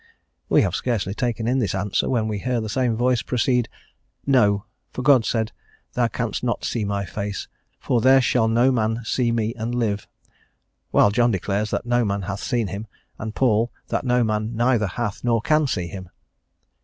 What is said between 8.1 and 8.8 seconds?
shall no